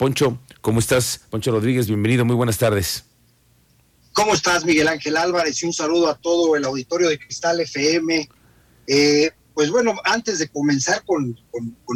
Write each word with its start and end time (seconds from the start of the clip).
Poncho, 0.00 0.38
¿cómo 0.62 0.78
estás? 0.78 1.20
Poncho 1.28 1.50
Rodríguez, 1.50 1.86
bienvenido, 1.86 2.24
muy 2.24 2.34
buenas 2.34 2.56
tardes. 2.56 3.04
¿Cómo 4.14 4.32
estás, 4.32 4.64
Miguel 4.64 4.88
Ángel 4.88 5.14
Álvarez? 5.14 5.62
Y 5.62 5.66
un 5.66 5.74
saludo 5.74 6.08
a 6.08 6.14
todo 6.14 6.56
el 6.56 6.64
auditorio 6.64 7.10
de 7.10 7.18
Cristal 7.18 7.60
FM. 7.60 8.26
Eh, 8.86 9.30
pues 9.52 9.70
bueno, 9.70 9.94
antes 10.04 10.38
de 10.38 10.48
comenzar 10.48 11.04
con, 11.04 11.38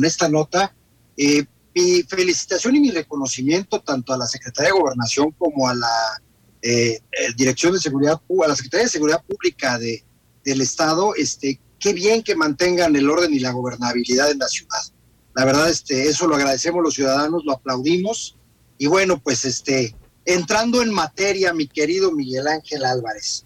esta 0.03 0.29
nota, 0.29 0.75
eh, 1.17 1.47
mi 1.75 2.03
felicitación 2.03 2.77
y 2.77 2.81
mi 2.81 2.91
reconocimiento 2.91 3.81
tanto 3.81 4.13
a 4.13 4.19
la 4.19 4.27
Secretaría 4.27 4.75
de 4.75 4.81
Gobernación 4.81 5.31
como 5.39 5.67
a 5.67 5.75
la 5.75 6.23
eh, 6.61 7.01
Dirección 7.39 7.73
de 7.73 7.81
Seguridad, 7.81 8.21
a 8.21 8.49
la 8.49 8.55
Secretaría 8.55 8.85
de 8.85 8.91
Seguridad 8.91 9.25
Pública 9.27 9.79
de, 9.79 10.05
del 10.45 10.61
Estado, 10.61 11.15
este, 11.17 11.59
qué 11.79 11.95
bien 11.95 12.23
que 12.23 12.37
mantengan 12.37 12.95
el 12.97 13.09
orden 13.09 13.33
y 13.33 13.39
la 13.39 13.53
gobernabilidad 13.53 14.31
en 14.31 14.41
la 14.41 14.49
ciudad. 14.49 14.94
La 15.35 15.45
verdad, 15.45 15.69
este, 15.69 16.09
eso 16.09 16.27
lo 16.27 16.37
agradecemos 16.37 16.83
los 16.83 16.95
ciudadanos, 16.95 17.45
lo 17.45 17.53
aplaudimos. 17.53 18.37
Y 18.79 18.87
bueno, 18.87 19.21
pues 19.21 19.45
este, 19.45 19.95
entrando 20.25 20.83
en 20.83 20.93
materia, 20.93 21.53
mi 21.53 21.67
querido 21.67 22.13
Miguel 22.13 22.47
Ángel 22.47 22.85
Álvarez. 22.85 23.45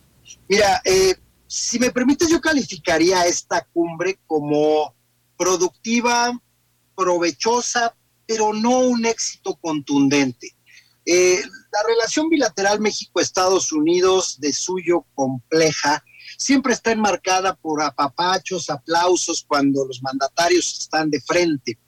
Mira, 0.48 0.80
eh, 0.84 1.16
si 1.46 1.78
me 1.78 1.90
permites, 1.90 2.28
yo 2.28 2.40
calificaría 2.40 3.24
esta 3.24 3.66
cumbre 3.72 4.18
como 4.26 4.94
productiva, 5.36 6.38
provechosa, 6.94 7.94
pero 8.26 8.52
no 8.52 8.80
un 8.80 9.06
éxito 9.06 9.56
contundente. 9.56 10.54
Eh, 11.06 11.40
la 11.72 11.82
relación 11.86 12.28
bilateral 12.28 12.80
México-Estados 12.80 13.72
Unidos, 13.72 14.38
de 14.40 14.52
suyo 14.52 15.06
compleja, 15.14 16.04
siempre 16.38 16.72
está 16.72 16.92
enmarcada 16.92 17.54
por 17.56 17.82
apapachos, 17.82 18.70
aplausos 18.70 19.44
cuando 19.46 19.84
los 19.84 20.00
mandatarios 20.02 20.78
están 20.78 21.10
de 21.10 21.20
frente. 21.20 21.78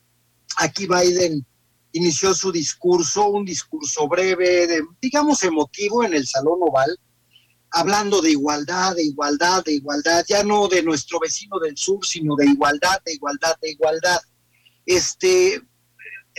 Aquí 0.56 0.86
Biden 0.86 1.46
inició 1.92 2.34
su 2.34 2.50
discurso, 2.50 3.28
un 3.28 3.44
discurso 3.44 4.08
breve, 4.08 4.82
digamos 5.00 5.42
emotivo 5.44 6.05
en 6.05 6.14
el 6.14 6.27
Salón 6.27 6.58
Oval, 6.62 6.98
hablando 7.70 8.20
de 8.20 8.33
igualdad, 8.33 8.97
de 8.97 9.05
igualdad, 9.05 9.64
de 9.64 9.75
igualdad, 9.75 10.25
ya 10.28 10.42
no 10.42 10.66
de 10.66 10.82
nuestro 10.82 11.20
vecino 11.20 11.60
del 11.60 11.77
sur, 11.77 12.05
sino 12.05 12.34
de 12.34 12.47
igualdad, 12.47 13.00
de 13.05 13.14
igualdad, 13.14 13.55
de 13.62 13.70
igualdad. 13.70 14.19
Este, 14.84 15.62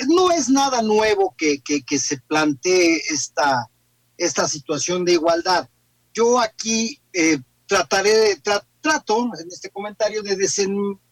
no 0.09 0.31
es 0.31 0.49
nada 0.49 0.81
nuevo 0.81 1.33
que, 1.37 1.61
se 1.97 2.17
plantee 2.27 3.01
esta, 3.09 3.69
esta 4.17 4.49
situación 4.49 5.05
de 5.05 5.13
igualdad. 5.13 5.69
Yo 6.13 6.37
aquí 6.41 6.99
eh, 7.13 7.39
trataré 7.71 8.11
de, 8.11 8.41
trato 8.81 9.29
en 9.39 9.47
este 9.49 9.69
comentario 9.69 10.21
de 10.21 10.35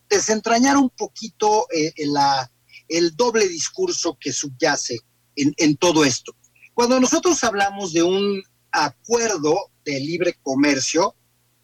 desentrañar 0.09 0.75
un 0.75 0.89
poquito 0.89 1.67
eh, 1.73 1.93
la, 2.07 2.51
el 2.89 3.15
doble 3.15 3.47
discurso 3.47 4.17
que 4.19 4.33
subyace 4.33 4.99
en, 5.37 5.53
en 5.55 5.77
todo 5.77 6.03
esto. 6.03 6.35
Cuando 6.73 6.99
nosotros 6.99 7.41
hablamos 7.45 7.93
de 7.93 8.03
un 8.03 8.43
acuerdo 8.73 9.71
de 9.85 10.01
libre 10.01 10.37
comercio 10.43 11.15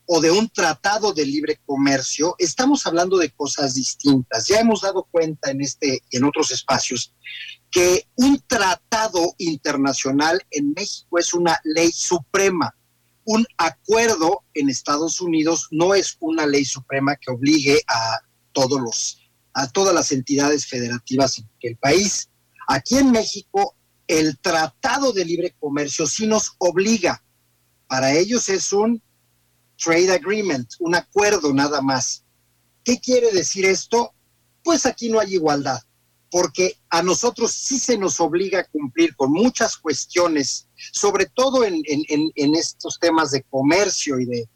o 0.06 0.22
de 0.22 0.32
un 0.32 0.48
tratado 0.48 1.12
de 1.12 1.26
libre 1.26 1.60
comercio, 1.66 2.36
estamos 2.38 2.88
hablando 2.88 3.18
de 3.18 3.32
cosas 3.32 3.74
distintas. 3.74 4.48
Ya 4.48 4.62
hemos 4.62 4.80
dado 4.80 5.10
cuenta 5.12 5.52
en 5.52 5.60
este 5.60 6.04
en 6.12 6.24
otros 6.24 6.52
espacios 6.52 7.14
que 7.70 8.08
un 8.16 8.42
tratado 8.48 9.36
internacional 9.40 10.42
en 10.52 10.72
México 10.72 11.20
es 11.20 11.34
una 11.34 11.60
ley 11.66 11.92
suprema 11.92 12.74
un 13.26 13.46
acuerdo 13.58 14.44
en 14.54 14.70
Estados 14.70 15.20
Unidos 15.20 15.68
no 15.72 15.94
es 15.94 16.16
una 16.20 16.46
ley 16.46 16.64
suprema 16.64 17.16
que 17.16 17.32
obligue 17.32 17.82
a 17.88 18.20
todos 18.52 18.80
los 18.80 19.22
a 19.58 19.70
todas 19.70 19.94
las 19.94 20.12
entidades 20.12 20.66
federativas 20.66 21.42
del 21.64 21.78
país. 21.78 22.30
Aquí 22.68 22.98
en 22.98 23.12
México 23.12 23.76
el 24.08 24.38
Tratado 24.40 25.14
de 25.14 25.24
Libre 25.24 25.56
Comercio 25.60 26.06
sí 26.08 26.28
nos 26.28 26.56
obliga. 26.58 27.24
Para 27.88 28.14
ellos 28.14 28.50
es 28.50 28.74
un 28.74 29.02
trade 29.78 30.12
agreement, 30.12 30.70
un 30.80 30.96
acuerdo 30.96 31.54
nada 31.54 31.82
más. 31.82 32.26
¿Qué 32.84 33.00
quiere 33.00 33.32
decir 33.32 33.66
esto? 33.66 34.14
Pues 34.62 34.86
aquí 34.86 35.10
no 35.10 35.20
hay 35.20 35.36
igualdad 35.36 35.80
porque 36.36 36.78
a 36.90 37.02
nosotros 37.02 37.54
sí 37.54 37.80
se 37.80 37.98
nos 37.98 38.20
obliga 38.20 38.60
a 38.60 38.66
cumplir 38.66 39.16
con 39.16 39.32
muchas 39.32 39.78
cuestiones, 39.78 40.65
sobre 40.92 41.26
todo 41.28 41.64
en, 41.66 41.84
estos 42.56 43.00
temas 43.00 43.32
de 43.32 43.44
comercio 43.44 44.20
y 44.20 44.26
de, 44.26 44.50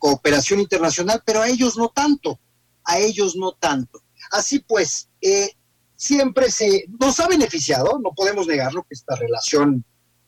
cooperación 0.00 0.58
internacional, 0.58 1.22
pero 1.24 1.42
a 1.42 1.48
ellos 1.48 1.76
no 1.76 1.90
tanto, 1.90 2.40
a 2.84 2.98
ellos 2.98 3.36
no 3.36 3.52
tanto. 3.52 4.02
Así 4.32 4.58
pues, 4.58 5.08
eh, 5.20 5.52
siempre 5.94 6.50
se 6.50 6.86
nos 6.98 7.20
ha 7.20 7.28
beneficiado, 7.28 8.00
no 8.02 8.10
podemos 8.12 8.48
negarlo, 8.48 8.82
que 8.82 8.94
esta 8.94 9.14
relación 9.14 9.84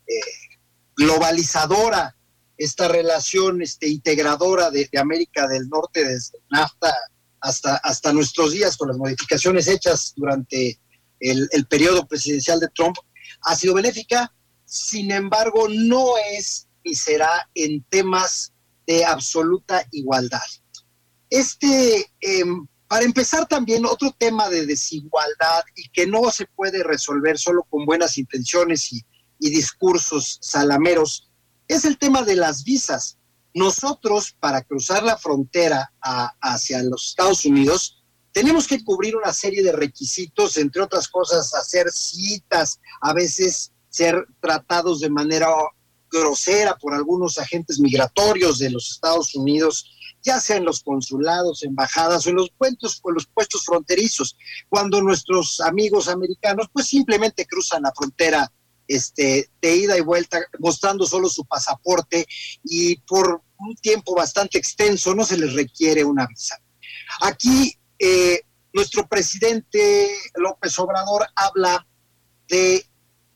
eh, 0.06 0.12
globalizadora, 0.96 2.14
esta 2.56 2.86
relación 2.86 3.60
este, 3.60 3.88
integradora 3.88 4.70
de, 4.70 4.88
de 4.92 4.98
América 5.00 5.48
del 5.48 5.68
Norte 5.68 6.04
desde 6.04 6.38
NAFTA 6.50 6.94
hasta, 7.40 7.76
hasta 7.76 8.12
nuestros 8.12 8.52
días 8.52 8.76
con 8.76 8.88
las 8.88 8.96
modificaciones 8.96 9.68
hechas 9.68 10.12
durante 10.16 10.78
el, 11.20 11.66
periodo 11.68 12.06
presidencial 12.06 12.60
de 12.60 12.68
Trump 12.68 12.96
ha 13.42 13.56
sido 13.56 13.74
benéfica, 13.74 14.32
sin 14.68 15.10
embargo 15.10 15.66
no 15.68 16.12
es 16.32 16.68
ni 16.84 16.94
será 16.94 17.48
en 17.54 17.82
temas 17.84 18.52
de 18.86 19.04
absoluta 19.04 19.86
igualdad. 19.90 20.40
Este, 21.30 22.10
em, 22.20 22.66
para 22.86 23.04
empezar 23.04 23.46
también, 23.46 23.84
otro 23.84 24.14
tema 24.16 24.48
de 24.48 24.66
desigualdad 24.66 25.62
y 25.74 25.88
que 25.90 26.06
no 26.06 26.30
se 26.30 26.46
puede 26.46 26.82
resolver 26.82 27.38
solo 27.38 27.66
con 27.68 27.84
buenas 27.84 28.16
intenciones 28.18 28.92
y, 28.92 29.04
discursos 29.40 30.38
salameros, 30.42 31.30
es 31.68 31.84
el 31.84 31.96
tema 31.96 32.22
de 32.22 32.34
las 32.34 32.64
visas. 32.64 33.18
Nosotros, 33.54 34.34
para 34.40 34.62
cruzar 34.62 35.04
la 35.04 35.16
frontera 35.16 35.92
hacia 36.40 36.82
los 36.82 37.10
Estados 37.10 37.44
Unidos, 37.44 38.02
tenemos 38.32 38.66
que 38.66 38.82
cubrir 38.82 39.14
una 39.16 39.32
serie 39.32 39.62
de 39.62 39.70
requisitos, 39.70 40.56
entre 40.56 40.82
otras 40.82 41.06
cosas, 41.08 41.54
hacer 41.54 41.88
citas, 41.92 42.80
a 43.00 43.12
veces 43.12 43.72
ser 43.88 44.26
tratados 44.40 45.00
de 45.00 45.10
manera 45.10 45.48
grosera 46.10 46.76
por 46.76 46.94
algunos 46.94 47.38
agentes 47.38 47.78
migratorios 47.78 48.58
de 48.58 48.70
los 48.70 48.90
Estados 48.90 49.34
Unidos, 49.34 49.90
ya 50.22 50.40
sea 50.40 50.56
en 50.56 50.64
los 50.64 50.82
consulados, 50.82 51.62
embajadas 51.62 52.26
o 52.26 52.30
en 52.30 52.36
los 52.36 52.50
puestos, 52.50 52.98
o 53.02 53.10
los 53.10 53.26
puestos 53.26 53.64
fronterizos, 53.64 54.36
cuando 54.68 55.00
nuestros 55.02 55.60
amigos 55.60 56.08
americanos 56.08 56.68
pues 56.72 56.86
simplemente 56.86 57.46
cruzan 57.46 57.82
la 57.82 57.92
frontera 57.94 58.50
este, 58.88 59.50
de 59.60 59.76
ida 59.76 59.98
y 59.98 60.00
vuelta, 60.00 60.40
mostrando 60.58 61.06
solo 61.06 61.28
su 61.28 61.44
pasaporte 61.44 62.26
y 62.64 62.96
por 63.00 63.42
un 63.58 63.74
tiempo 63.76 64.14
bastante 64.14 64.58
extenso 64.58 65.14
no 65.14 65.24
se 65.24 65.36
les 65.36 65.52
requiere 65.52 66.04
una 66.04 66.26
visa. 66.26 66.58
Aquí 67.20 67.76
eh, 67.98 68.40
nuestro 68.72 69.06
presidente 69.06 70.10
López 70.36 70.78
Obrador 70.78 71.26
habla 71.34 71.86
de, 72.48 72.84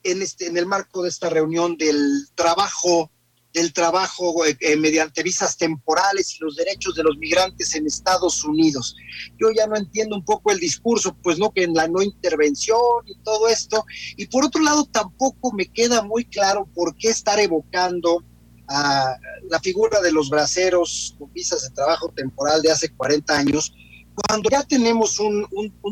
en, 0.02 0.22
este, 0.22 0.46
en 0.46 0.56
el 0.56 0.66
marco 0.66 1.02
de 1.02 1.08
esta 1.08 1.28
reunión, 1.28 1.76
del 1.76 2.28
trabajo, 2.34 3.10
del 3.52 3.72
trabajo 3.72 4.44
eh, 4.46 4.56
eh, 4.60 4.76
mediante 4.76 5.22
visas 5.22 5.56
temporales 5.56 6.36
y 6.36 6.44
los 6.44 6.56
derechos 6.56 6.94
de 6.94 7.02
los 7.02 7.16
migrantes 7.18 7.74
en 7.74 7.86
Estados 7.86 8.44
Unidos. 8.44 8.96
Yo 9.40 9.50
ya 9.54 9.66
no 9.66 9.76
entiendo 9.76 10.16
un 10.16 10.24
poco 10.24 10.50
el 10.50 10.58
discurso, 10.58 11.16
pues 11.22 11.38
no, 11.38 11.52
que 11.52 11.64
en 11.64 11.74
la 11.74 11.88
no 11.88 12.02
intervención 12.02 12.78
y 13.06 13.14
todo 13.22 13.48
esto. 13.48 13.84
Y 14.16 14.26
por 14.26 14.44
otro 14.44 14.62
lado, 14.62 14.86
tampoco 14.86 15.52
me 15.52 15.66
queda 15.66 16.02
muy 16.02 16.24
claro 16.24 16.66
por 16.74 16.96
qué 16.96 17.08
estar 17.08 17.38
evocando 17.38 18.24
a 18.68 19.16
la 19.50 19.60
figura 19.60 20.00
de 20.00 20.12
los 20.12 20.30
braceros 20.30 21.14
con 21.18 21.32
visas 21.32 21.62
de 21.62 21.70
trabajo 21.70 22.10
temporal 22.14 22.62
de 22.62 22.70
hace 22.70 22.88
40 22.90 23.36
años, 23.36 23.74
cuando 24.14 24.50
ya 24.50 24.62
tenemos 24.62 25.18
un, 25.18 25.46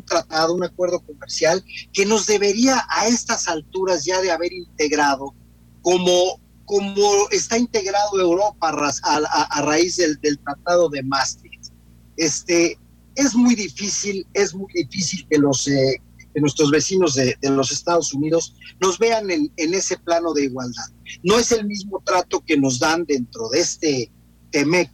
tratado, 0.05 0.55
un 0.55 0.65
acuerdo 0.65 1.01
comercial 1.01 1.65
que 1.93 2.05
nos 2.05 2.27
debería 2.27 2.85
a 2.89 3.07
estas 3.07 3.49
alturas 3.49 4.05
ya 4.05 4.21
de 4.21 4.31
haber 4.31 4.53
integrado 4.53 5.35
como, 5.83 6.41
como 6.65 7.29
está 7.31 7.57
integrado 7.57 8.21
Europa 8.21 8.69
a, 8.69 9.63
raíz 9.63 9.97
del, 9.97 10.39
tratado 10.39 10.89
de 10.89 11.03
Maastricht. 11.03 11.73
Este, 12.17 12.79
es 13.15 13.35
muy 13.35 13.55
difícil, 13.55 14.27
es 14.35 14.55
muy 14.55 14.71
difícil 14.75 15.27
que 15.29 15.39
los 15.39 15.67
eh, 15.69 16.01
nuestros 16.35 16.71
vecinos 16.71 17.15
de, 17.15 17.37
los 17.43 17.73
Estados 17.73 18.13
Unidos 18.15 18.55
nos 18.81 18.99
vean 18.99 19.31
en, 19.31 19.51
en 19.57 19.75
ese 19.75 19.97
plano 19.99 20.33
de 20.33 20.45
igualdad. 20.45 20.87
No 21.23 21.39
es 21.39 21.51
el 21.53 21.67
mismo 21.67 22.03
trato 22.05 22.45
que 22.45 22.57
nos 22.57 22.79
dan 22.79 23.05
dentro 23.05 23.49
de 23.49 23.61
este 23.61 24.13
TEMEC 24.53 24.91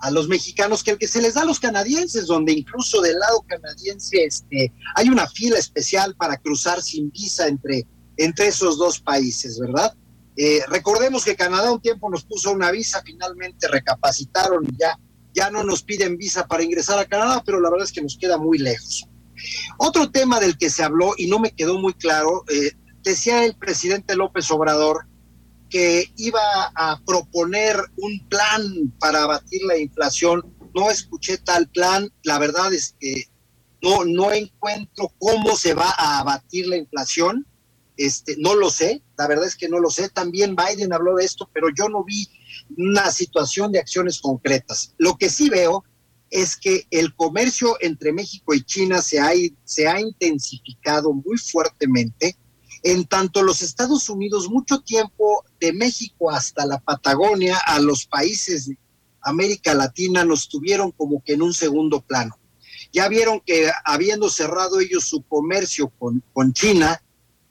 a 0.00 0.10
los 0.10 0.28
mexicanos 0.28 0.82
que 0.82 0.92
el 0.92 0.98
que 0.98 1.08
se 1.08 1.20
les 1.20 1.34
da 1.34 1.42
a 1.42 1.44
los 1.44 1.60
canadienses, 1.60 2.26
donde 2.26 2.52
incluso 2.52 3.00
del 3.00 3.18
lado 3.18 3.44
canadiense 3.46 4.24
este, 4.24 4.72
hay 4.96 5.08
una 5.08 5.26
fila 5.28 5.58
especial 5.58 6.14
para 6.16 6.36
cruzar 6.38 6.82
sin 6.82 7.10
visa 7.10 7.46
entre, 7.46 7.86
entre 8.16 8.48
esos 8.48 8.78
dos 8.78 9.00
países, 9.00 9.58
¿verdad? 9.58 9.94
Eh, 10.36 10.60
recordemos 10.68 11.24
que 11.24 11.36
Canadá 11.36 11.70
un 11.70 11.82
tiempo 11.82 12.08
nos 12.08 12.24
puso 12.24 12.50
una 12.50 12.70
visa, 12.70 13.02
finalmente 13.04 13.68
recapacitaron 13.68 14.64
y 14.64 14.76
ya, 14.78 14.98
ya 15.34 15.50
no 15.50 15.64
nos 15.64 15.82
piden 15.82 16.16
visa 16.16 16.46
para 16.46 16.62
ingresar 16.62 16.98
a 16.98 17.04
Canadá, 17.04 17.42
pero 17.44 17.60
la 17.60 17.70
verdad 17.70 17.86
es 17.86 17.92
que 17.92 18.02
nos 18.02 18.16
queda 18.16 18.38
muy 18.38 18.58
lejos. 18.58 19.06
Otro 19.78 20.10
tema 20.10 20.40
del 20.40 20.56
que 20.56 20.70
se 20.70 20.82
habló 20.82 21.12
y 21.16 21.26
no 21.26 21.38
me 21.38 21.52
quedó 21.52 21.78
muy 21.78 21.92
claro, 21.92 22.44
eh, 22.48 22.72
decía 23.02 23.44
el 23.44 23.54
presidente 23.56 24.16
López 24.16 24.50
Obrador 24.50 25.06
que 25.70 26.12
iba 26.16 26.40
a 26.74 27.00
proponer 27.06 27.76
un 27.96 28.28
plan 28.28 28.92
para 28.98 29.22
abatir 29.22 29.62
la 29.62 29.78
inflación. 29.78 30.42
No 30.74 30.90
escuché 30.90 31.38
tal 31.38 31.68
plan. 31.68 32.12
La 32.24 32.38
verdad 32.38 32.74
es 32.74 32.94
que 32.98 33.24
no, 33.82 34.04
no 34.04 34.32
encuentro 34.32 35.12
cómo 35.18 35.56
se 35.56 35.74
va 35.74 35.90
a 35.96 36.20
abatir 36.20 36.66
la 36.66 36.76
inflación. 36.76 37.46
Este, 37.96 38.36
no 38.38 38.54
lo 38.54 38.70
sé, 38.70 39.02
la 39.18 39.26
verdad 39.26 39.46
es 39.46 39.56
que 39.56 39.68
no 39.68 39.78
lo 39.78 39.90
sé. 39.90 40.08
También 40.08 40.56
Biden 40.56 40.92
habló 40.92 41.16
de 41.16 41.24
esto, 41.24 41.48
pero 41.52 41.68
yo 41.76 41.88
no 41.88 42.02
vi 42.04 42.28
una 42.76 43.10
situación 43.10 43.72
de 43.72 43.78
acciones 43.78 44.20
concretas. 44.20 44.94
Lo 44.96 45.16
que 45.16 45.28
sí 45.28 45.50
veo 45.50 45.84
es 46.30 46.56
que 46.56 46.86
el 46.90 47.14
comercio 47.14 47.76
entre 47.80 48.12
México 48.12 48.54
y 48.54 48.62
China 48.62 49.02
se 49.02 49.18
ha, 49.18 49.32
se 49.64 49.86
ha 49.86 50.00
intensificado 50.00 51.12
muy 51.12 51.36
fuertemente. 51.36 52.36
En 52.82 53.04
tanto 53.04 53.42
los 53.42 53.62
Estados 53.62 54.08
Unidos, 54.08 54.48
mucho 54.48 54.80
tiempo 54.80 55.44
de 55.60 55.72
México 55.72 56.30
hasta 56.30 56.64
la 56.64 56.78
Patagonia, 56.80 57.58
a 57.66 57.78
los 57.78 58.06
países 58.06 58.68
de 58.68 58.78
América 59.20 59.74
Latina, 59.74 60.24
nos 60.24 60.48
tuvieron 60.48 60.90
como 60.92 61.22
que 61.22 61.34
en 61.34 61.42
un 61.42 61.52
segundo 61.52 62.00
plano. 62.00 62.38
Ya 62.92 63.08
vieron 63.08 63.40
que 63.40 63.70
habiendo 63.84 64.30
cerrado 64.30 64.80
ellos 64.80 65.04
su 65.04 65.22
comercio 65.22 65.92
con, 65.98 66.22
con 66.32 66.52
China, 66.52 67.02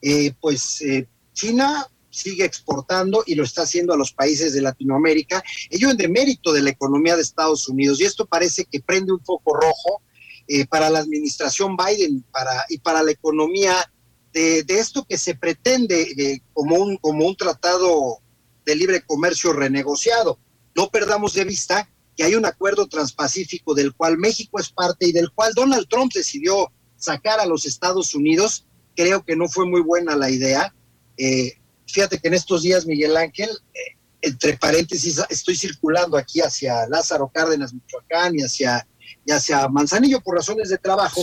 eh, 0.02 0.34
pues 0.40 0.82
eh, 0.82 1.06
China 1.32 1.86
sigue 2.10 2.44
exportando 2.44 3.22
y 3.24 3.36
lo 3.36 3.44
está 3.44 3.62
haciendo 3.62 3.94
a 3.94 3.96
los 3.96 4.12
países 4.12 4.52
de 4.52 4.60
Latinoamérica, 4.60 5.42
ello 5.70 5.90
en 5.90 5.96
demérito 5.96 6.52
de 6.52 6.62
la 6.62 6.70
economía 6.70 7.14
de 7.14 7.22
Estados 7.22 7.68
Unidos. 7.68 8.00
Y 8.00 8.04
esto 8.04 8.26
parece 8.26 8.64
que 8.64 8.80
prende 8.80 9.12
un 9.12 9.24
foco 9.24 9.54
rojo 9.54 10.02
eh, 10.48 10.66
para 10.66 10.90
la 10.90 10.98
administración 10.98 11.76
Biden 11.76 12.24
para, 12.32 12.66
y 12.68 12.78
para 12.78 13.02
la 13.02 13.12
economía 13.12 13.90
de, 14.32 14.64
esto 14.68 15.04
que 15.08 15.18
se 15.18 15.34
pretende 15.34 16.40
como, 16.52 16.76
un, 16.76 16.96
como 16.98 17.26
un 17.26 17.36
tratado 17.36 18.20
de 18.64 18.74
libre 18.74 19.02
comercio 19.02 19.52
renegociado. 19.52 20.38
No 20.76 20.88
perdamos 20.90 21.34
de 21.34 21.44
vista 21.44 21.88
que 22.16 22.24
hay 22.24 22.34
un 22.34 22.46
acuerdo 22.46 22.86
transpacífico 22.86 23.74
del 23.74 23.94
cual 23.94 24.18
México 24.18 24.60
es 24.60 24.70
parte 24.70 25.06
y 25.06 25.12
del 25.12 25.30
cual 25.30 25.52
Donald 25.54 25.88
Trump 25.88 26.12
decidió 26.12 26.70
sacar 26.96 27.40
a 27.40 27.46
los 27.46 27.66
Estados 27.66 28.14
Unidos. 28.14 28.66
Creo 28.94 29.24
que 29.24 29.36
no 29.36 29.48
fue 29.48 29.66
muy 29.66 29.80
buena 29.80 30.16
la 30.16 30.30
idea. 30.30 30.74
Eh, 31.16 31.54
fíjate 31.86 32.18
que 32.18 32.28
en 32.28 32.34
estos 32.34 32.62
días, 32.62 32.86
Miguel 32.86 33.16
Ángel, 33.16 33.48
eh, 33.48 33.96
entre 34.22 34.56
paréntesis, 34.56 35.20
estoy 35.30 35.56
circulando 35.56 36.16
aquí 36.16 36.40
hacia 36.40 36.86
Lázaro 36.88 37.30
Cárdenas, 37.32 37.72
Michoacán, 37.72 38.38
y 38.38 38.42
hacia, 38.42 38.86
y 39.24 39.32
hacia 39.32 39.66
Manzanillo 39.68 40.20
por 40.20 40.36
razones 40.36 40.68
de 40.68 40.78
trabajo. 40.78 41.22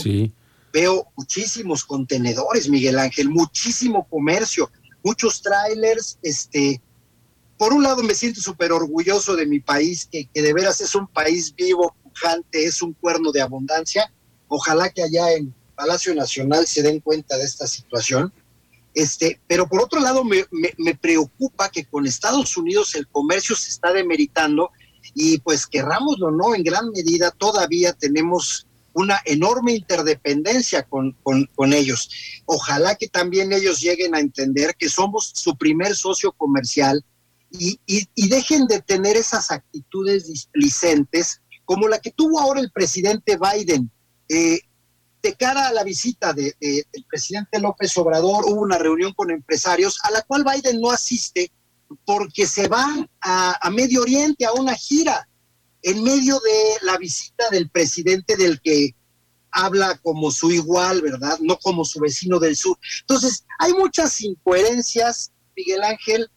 Veo 0.78 1.08
muchísimos 1.16 1.84
contenedores, 1.84 2.68
Miguel 2.68 3.00
Ángel, 3.00 3.28
muchísimo 3.28 4.06
comercio, 4.08 4.70
muchos 5.02 5.42
trailers, 5.42 6.20
este, 6.22 6.80
por 7.56 7.72
un 7.72 7.82
lado 7.82 8.04
me 8.04 8.14
siento 8.14 8.40
súper 8.40 8.70
orgulloso 8.70 9.34
de 9.34 9.44
mi 9.44 9.58
país, 9.58 10.08
que, 10.08 10.30
de 10.32 10.52
veras 10.52 10.80
es 10.80 10.94
un 10.94 11.08
país 11.08 11.52
vivo, 11.52 11.96
pujante, 12.04 12.64
es 12.64 12.80
un 12.80 12.92
cuerno 12.92 13.32
de 13.32 13.40
abundancia. 13.40 14.12
Ojalá 14.46 14.88
que 14.90 15.02
allá 15.02 15.32
en 15.32 15.52
Palacio 15.74 16.14
Nacional 16.14 16.68
se 16.68 16.82
den 16.82 17.00
cuenta 17.00 17.36
de 17.36 17.42
esta 17.42 17.66
situación. 17.66 18.32
Este, 18.94 19.40
pero 19.48 19.68
por 19.68 19.82
otro 19.82 19.98
lado 19.98 20.22
me, 20.22 20.44
me, 20.76 20.94
preocupa 20.94 21.70
que 21.70 21.86
con 21.86 22.06
Estados 22.06 22.56
Unidos 22.56 22.94
el 22.94 23.08
comercio 23.08 23.56
se 23.56 23.70
está 23.70 23.92
demeritando 23.92 24.70
y 25.14 25.38
pues 25.38 25.66
querrámoslo 25.66 26.30
no, 26.30 26.54
en 26.54 26.62
gran 26.62 26.90
medida 26.90 27.32
todavía 27.32 27.92
tenemos 27.92 28.67
una 28.92 29.20
enorme 29.24 29.72
interdependencia 29.74 30.82
con, 30.82 31.12
con, 31.22 31.72
ellos. 31.72 32.10
Ojalá 32.46 32.94
que 32.96 33.08
también 33.08 33.52
ellos 33.52 33.80
lleguen 33.80 34.14
a 34.14 34.20
entender 34.20 34.74
que 34.76 34.88
somos 34.88 35.32
su 35.34 35.56
primer 35.56 35.94
socio 35.94 36.32
comercial 36.32 37.04
y, 37.50 37.78
y, 37.86 38.28
dejen 38.28 38.66
de 38.66 38.82
tener 38.82 39.16
esas 39.16 39.50
actitudes 39.50 40.26
displicentes 40.26 41.40
como 41.64 41.88
la 41.88 41.98
que 41.98 42.10
tuvo 42.10 42.40
ahora 42.40 42.60
el 42.60 42.70
presidente 42.70 43.38
Biden. 43.38 43.90
Eh, 44.28 44.60
de 45.22 45.34
cara 45.34 45.68
a 45.68 45.72
la 45.72 45.82
visita 45.82 46.32
de, 46.32 46.54
del 46.60 47.04
presidente 47.08 47.58
López 47.58 47.96
Obrador, 47.98 48.44
hubo 48.46 48.60
una 48.60 48.78
reunión 48.78 49.12
con 49.14 49.30
empresarios 49.30 49.98
a 50.04 50.10
la 50.10 50.22
cual 50.22 50.44
Biden 50.44 50.80
no 50.80 50.90
asiste 50.90 51.50
porque 52.04 52.46
se 52.46 52.68
va 52.68 52.86
a, 53.20 53.70
Medio 53.70 54.02
Oriente 54.02 54.44
a 54.44 54.52
una 54.52 54.74
gira 54.74 55.27
en 55.82 56.02
medio 56.02 56.38
de 56.40 56.86
la 56.86 56.98
visita 56.98 57.48
del 57.50 57.70
presidente 57.70 58.36
del 58.36 58.60
que 58.60 58.94
habla 59.50 59.98
como 60.02 60.30
su 60.30 60.50
igual, 60.50 61.02
¿verdad? 61.02 61.38
No 61.40 61.58
como 61.58 61.84
su 61.84 62.00
vecino 62.00 62.38
del 62.38 62.56
sur. 62.56 62.78
Entonces, 63.00 63.44
hay 63.58 63.72
muchas 63.72 64.20
incoherencias, 64.20 65.32
Miguel 65.56 65.82
Ángel. 65.82 66.30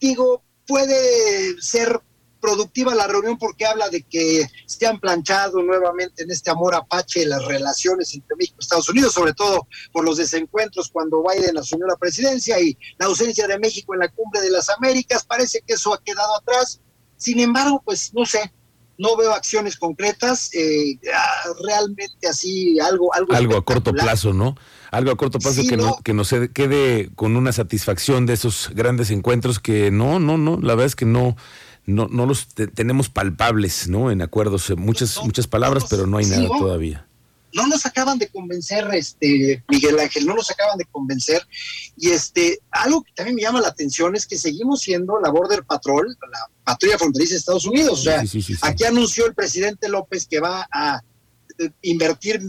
Digo, 0.00 0.42
puede 0.66 1.60
ser 1.60 2.00
productiva 2.40 2.92
la 2.94 3.06
reunión 3.06 3.38
porque 3.38 3.64
habla 3.64 3.88
de 3.88 4.02
que 4.02 4.44
se 4.66 4.84
han 4.84 4.98
planchado 4.98 5.62
nuevamente 5.62 6.24
en 6.24 6.30
este 6.32 6.50
amor 6.50 6.74
apache 6.74 7.24
las 7.24 7.44
relaciones 7.44 8.12
entre 8.14 8.36
México 8.36 8.56
y 8.58 8.64
Estados 8.64 8.88
Unidos, 8.88 9.14
sobre 9.14 9.32
todo 9.32 9.68
por 9.92 10.04
los 10.04 10.16
desencuentros 10.16 10.90
cuando 10.90 11.22
Biden 11.22 11.56
asumió 11.56 11.86
la 11.86 11.96
presidencia 11.96 12.60
y 12.60 12.76
la 12.98 13.06
ausencia 13.06 13.46
de 13.46 13.60
México 13.60 13.94
en 13.94 14.00
la 14.00 14.08
cumbre 14.08 14.40
de 14.40 14.50
las 14.50 14.68
Américas. 14.70 15.24
Parece 15.24 15.62
que 15.64 15.74
eso 15.74 15.94
ha 15.94 16.02
quedado 16.02 16.36
atrás. 16.36 16.80
Sin 17.16 17.38
embargo, 17.38 17.80
pues 17.84 18.12
no 18.12 18.26
sé, 18.26 18.52
no 18.98 19.16
veo 19.16 19.32
acciones 19.32 19.76
concretas, 19.76 20.50
eh, 20.54 20.98
realmente 21.64 22.28
así, 22.28 22.78
algo, 22.80 23.12
algo. 23.14 23.32
Algo 23.34 23.56
a 23.56 23.64
corto 23.64 23.92
plazo, 23.92 24.32
¿no? 24.32 24.56
Algo 24.90 25.10
a 25.10 25.16
corto 25.16 25.38
plazo 25.38 25.62
que, 25.68 25.76
no. 25.76 25.98
que 26.04 26.12
nos 26.12 26.34
quede 26.52 27.10
con 27.14 27.36
una 27.36 27.52
satisfacción 27.52 28.26
de 28.26 28.34
esos 28.34 28.70
grandes 28.74 29.10
encuentros 29.10 29.58
que 29.58 29.90
no, 29.90 30.18
no, 30.18 30.36
no, 30.36 30.58
la 30.60 30.74
verdad 30.74 30.86
es 30.86 30.96
que 30.96 31.06
no 31.06 31.36
no, 31.84 32.06
no 32.08 32.26
los 32.26 32.48
tenemos 32.48 33.08
palpables, 33.08 33.88
¿no? 33.88 34.10
En 34.10 34.22
acuerdos, 34.22 34.70
eh, 34.70 34.76
muchas, 34.76 35.18
muchas 35.24 35.46
palabras, 35.46 35.84
pero 35.90 36.06
no 36.06 36.18
hay 36.18 36.26
nada 36.26 36.46
todavía. 36.46 37.06
No 37.52 37.66
nos 37.66 37.84
acaban 37.86 38.18
de 38.18 38.28
convencer, 38.28 38.88
este, 38.94 39.62
Miguel 39.68 39.98
Ángel, 39.98 40.26
no 40.26 40.34
nos 40.34 40.50
acaban 40.50 40.78
de 40.78 40.84
convencer. 40.86 41.46
Y 41.96 42.10
este, 42.10 42.60
algo 42.70 43.02
que 43.02 43.12
también 43.12 43.36
me 43.36 43.42
llama 43.42 43.60
la 43.60 43.68
atención 43.68 44.16
es 44.16 44.26
que 44.26 44.38
seguimos 44.38 44.80
siendo 44.80 45.20
la 45.20 45.30
Border 45.30 45.64
Patrol, 45.64 46.16
la 46.30 46.50
patrulla 46.64 46.98
fronteriza 46.98 47.34
de 47.34 47.38
Estados 47.38 47.66
Unidos. 47.66 48.00
O 48.00 48.02
sea, 48.02 48.22
aquí 48.62 48.84
anunció 48.84 49.26
el 49.26 49.34
presidente 49.34 49.88
López 49.88 50.26
que 50.26 50.40
va 50.40 50.66
a 50.72 51.02
eh, 51.58 51.70
invertir 51.82 52.42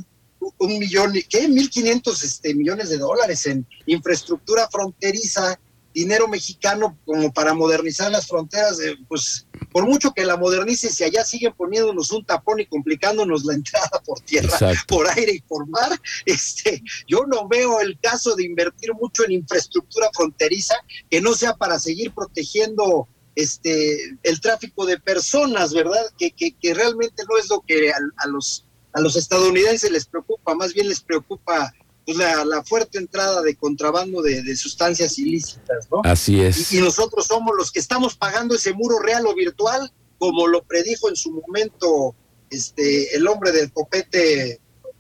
un 0.58 0.80
millón, 0.80 1.14
¿qué? 1.30 1.48
Mil 1.48 1.70
quinientos 1.70 2.24
este, 2.24 2.54
millones 2.54 2.90
de 2.90 2.98
dólares 2.98 3.46
en 3.46 3.66
infraestructura 3.86 4.68
fronteriza 4.70 5.60
dinero 5.94 6.28
mexicano 6.28 6.98
como 7.06 7.32
para 7.32 7.54
modernizar 7.54 8.12
las 8.12 8.28
fronteras, 8.28 8.78
pues 9.08 9.48
por 9.72 9.86
mucho 9.86 10.12
que 10.12 10.26
la 10.26 10.38
modernice, 10.38 10.90
si 10.90 11.04
allá 11.04 11.24
siguen 11.24 11.54
poniéndonos 11.54 12.12
un 12.12 12.26
tapón 12.26 12.60
y 12.60 12.66
complicándonos 12.66 13.46
la 13.46 13.54
entrada 13.56 14.02
por 14.06 14.20
tierra, 14.22 14.58
por 14.88 15.08
aire 15.10 15.34
y 15.34 15.42
por 15.42 15.68
mar, 15.68 16.00
este, 16.26 16.82
yo 17.08 17.26
no 17.28 17.48
veo 17.48 17.80
el 17.80 18.00
caso 18.00 18.36
de 18.36 18.46
invertir 18.46 18.94
mucho 18.94 19.24
en 19.26 19.34
infraestructura 19.34 20.10
fronteriza 20.14 20.76
que 21.10 21.22
no 21.22 21.34
sea 21.34 21.56
para 21.56 21.80
seguir 21.80 22.14
protegiendo 22.14 23.08
este 23.36 24.16
el 24.22 24.42
tráfico 24.42 24.86
de 24.86 25.00
personas, 25.00 25.74
¿verdad? 25.74 26.06
Que, 26.18 26.32
que, 26.32 26.56
que 26.56 26.74
realmente 26.74 27.24
no 27.28 27.38
es 27.38 27.50
lo 27.50 27.62
que 27.62 27.92
a, 27.92 28.28
los 28.28 28.66
a 28.94 29.02
los 29.02 29.16
estadounidenses 29.16 29.92
les 29.92 30.06
preocupa, 30.06 30.54
más 30.54 30.74
bien 30.74 30.88
les 30.88 31.02
preocupa 31.02 31.74
pues, 32.06 32.18
la, 32.18 32.64
fuerte 32.64 32.98
entrada 32.98 33.42
de 33.42 33.56
contrabando 33.56 34.22
de, 34.22 34.56
sustancias 34.56 35.18
ilícitas, 35.18 35.88
¿no? 35.92 36.02
Así 36.04 36.42
es. 36.42 36.72
Y, 36.74 36.80
nosotros 36.80 37.26
somos 37.28 37.56
los 37.58 37.72
que 37.72 37.80
estamos 37.80 38.16
pagando 38.16 38.56
ese 38.56 38.74
muro 38.74 39.00
real 39.00 39.26
o 39.28 39.34
virtual, 39.34 39.92
como 40.18 40.48
lo 40.48 40.64
predijo 40.64 41.10
en 41.10 41.16
su 41.16 41.32
momento 41.32 42.16
este 42.50 43.16
el 43.16 43.28
hombre 43.28 43.52
del 43.52 43.72
copete, 43.72 44.60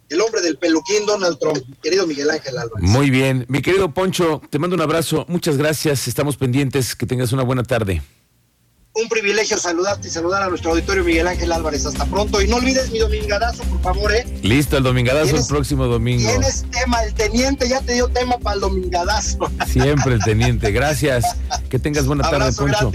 el 0.10 0.22
hombre 0.22 0.42
del 0.42 0.58
peluquín 0.58 1.06
Donald 1.06 1.38
Trump, 1.40 1.64
querido 1.82 2.08
Miguel 2.08 2.30
Ángel 2.30 2.58
Álvarez. 2.58 2.90
Muy 2.90 3.10
bien, 3.10 3.46
mi 3.48 3.62
querido 3.62 3.94
Poncho, 3.94 4.42
te 4.50 4.60
mando 4.60 4.76
un 4.76 4.82
abrazo, 4.82 5.26
muchas 5.28 5.58
gracias, 5.58 6.08
estamos 6.08 6.38
pendientes, 6.38 6.96
que 6.96 7.06
tengas 7.06 7.32
una 7.32 7.44
buena 7.44 7.64
tarde 7.64 8.02
un 8.96 9.10
privilegio 9.10 9.58
saludarte 9.58 10.08
y 10.08 10.12
saludar 10.12 10.44
a 10.44 10.50
nuestro 10.50 10.72
auditorio 10.72 11.04
Miguel 11.04 11.28
Ángel 11.28 11.52
Álvarez. 11.52 11.86
Hasta 11.86 12.06
pronto. 12.06 12.42
Y 12.42 12.48
no 12.48 12.58
olvides 12.58 12.92
mi 12.92 13.00
domingadazo, 13.00 13.64
por 13.64 13.82
favor, 13.82 14.14
¿eh? 14.14 14.26
Listo, 14.44 14.78
el 14.78 14.84
domingadazo 14.84 15.36
el 15.36 15.46
próximo 15.46 15.86
domingo. 15.86 16.30
Tienes 16.30 16.66
tema, 16.70 17.04
el 17.04 17.14
teniente 17.14 17.68
ya 17.68 17.82
te 17.82 17.94
dio 17.94 18.08
tema 18.10 18.38
para 18.38 18.56
el 18.56 18.62
domingadazo. 18.62 19.50
Siempre 19.68 20.14
el 20.14 20.24
teniente, 20.24 20.72
gracias. 20.72 21.26
Que 21.70 21.80
tengas 21.80 22.06
buena 22.06 22.30
tarde, 22.30 22.52
Poncho. 22.54 22.92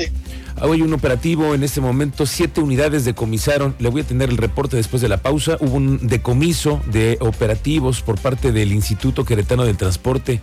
Hoy 0.61 0.83
un 0.83 0.93
operativo, 0.93 1.55
en 1.55 1.63
este 1.63 1.81
momento 1.81 2.27
siete 2.27 2.61
unidades 2.61 3.05
decomisaron. 3.05 3.75
Le 3.79 3.89
voy 3.89 4.03
a 4.03 4.05
tener 4.05 4.29
el 4.29 4.37
reporte 4.37 4.77
después 4.77 5.03
de 5.03 5.09
la 5.09 5.19
pausa. 5.19 5.57
Hubo 5.61 5.77
un 5.77 6.07
decomiso 6.09 6.81
de 6.87 7.17
operativos 7.21 8.03
por 8.03 8.21
parte 8.21 8.51
del 8.51 8.73
Instituto 8.73 9.25
Queretano 9.25 9.65
del 9.65 9.77
Transporte. 9.77 10.41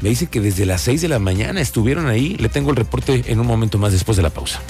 Me 0.00 0.08
dice 0.08 0.26
que 0.26 0.40
desde 0.40 0.64
las 0.64 0.80
6 0.82 1.02
de 1.02 1.08
la 1.08 1.18
mañana 1.18 1.60
estuvieron 1.60 2.06
ahí. 2.06 2.36
Le 2.38 2.48
tengo 2.48 2.70
el 2.70 2.76
reporte 2.76 3.22
en 3.26 3.40
un 3.40 3.46
momento 3.46 3.78
más 3.78 3.92
después 3.92 4.16
de 4.16 4.22
la 4.22 4.30
pausa. 4.30 4.60